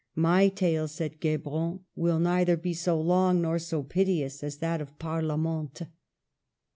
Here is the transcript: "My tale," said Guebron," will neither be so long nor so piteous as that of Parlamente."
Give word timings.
"My 0.31 0.47
tale," 0.47 0.87
said 0.87 1.19
Guebron," 1.21 1.81
will 1.95 2.19
neither 2.19 2.57
be 2.57 2.73
so 2.73 2.99
long 2.99 3.39
nor 3.39 3.59
so 3.59 3.83
piteous 3.83 4.41
as 4.43 4.57
that 4.57 4.81
of 4.81 4.97
Parlamente." 4.97 5.89